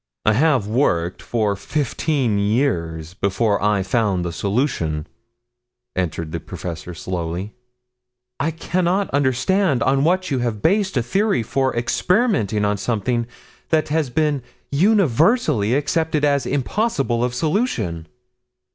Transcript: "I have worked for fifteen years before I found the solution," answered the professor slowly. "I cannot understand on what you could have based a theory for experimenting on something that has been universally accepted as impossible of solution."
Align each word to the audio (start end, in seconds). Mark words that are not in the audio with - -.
"I 0.25 0.33
have 0.33 0.65
worked 0.65 1.21
for 1.21 1.55
fifteen 1.55 2.39
years 2.39 3.13
before 3.13 3.63
I 3.63 3.83
found 3.83 4.25
the 4.25 4.31
solution," 4.33 5.05
answered 5.95 6.31
the 6.31 6.39
professor 6.39 6.95
slowly. 6.95 7.53
"I 8.39 8.49
cannot 8.49 9.11
understand 9.11 9.83
on 9.83 10.03
what 10.03 10.31
you 10.31 10.37
could 10.39 10.43
have 10.45 10.61
based 10.63 10.97
a 10.97 11.03
theory 11.03 11.43
for 11.43 11.75
experimenting 11.75 12.65
on 12.65 12.77
something 12.77 13.27
that 13.69 13.89
has 13.89 14.09
been 14.09 14.41
universally 14.71 15.75
accepted 15.75 16.25
as 16.25 16.47
impossible 16.47 17.23
of 17.23 17.35
solution." 17.35 18.07